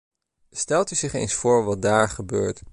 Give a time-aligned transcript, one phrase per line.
[0.51, 2.61] Stelt u zich eens voor wat daar gebeurt.